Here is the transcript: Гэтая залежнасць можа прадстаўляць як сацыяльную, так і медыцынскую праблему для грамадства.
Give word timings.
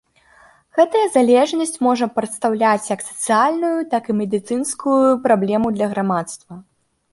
Гэтая 0.77 1.03
залежнасць 1.15 1.77
можа 1.87 2.05
прадстаўляць 2.15 2.89
як 2.95 3.05
сацыяльную, 3.09 3.75
так 3.93 4.03
і 4.11 4.17
медыцынскую 4.23 4.97
праблему 5.29 5.67
для 5.79 5.93
грамадства. 5.95 6.53